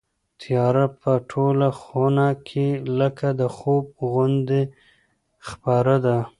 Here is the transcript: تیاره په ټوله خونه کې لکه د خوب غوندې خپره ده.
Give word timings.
تیاره 0.41 0.85
په 1.01 1.11
ټوله 1.31 1.69
خونه 1.81 2.27
کې 2.47 2.67
لکه 2.99 3.27
د 3.39 3.41
خوب 3.55 3.85
غوندې 4.09 4.61
خپره 5.47 5.95
ده. 6.05 6.17